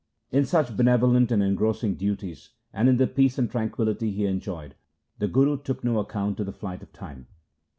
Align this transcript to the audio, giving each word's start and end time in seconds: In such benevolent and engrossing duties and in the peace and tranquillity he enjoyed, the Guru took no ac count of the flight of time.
In 0.31 0.45
such 0.45 0.75
benevolent 0.75 1.31
and 1.31 1.43
engrossing 1.43 1.93
duties 1.93 2.49
and 2.73 2.89
in 2.89 2.97
the 2.97 3.05
peace 3.05 3.37
and 3.37 3.51
tranquillity 3.51 4.09
he 4.11 4.25
enjoyed, 4.25 4.73
the 5.19 5.27
Guru 5.27 5.61
took 5.61 5.83
no 5.83 5.99
ac 5.99 6.07
count 6.09 6.39
of 6.39 6.47
the 6.47 6.51
flight 6.53 6.81
of 6.81 6.91
time. 6.91 7.27